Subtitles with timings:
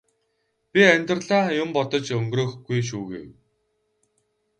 [0.71, 3.27] би амьдралаа юм бодож өнгөрөөхгүй шүү гэв.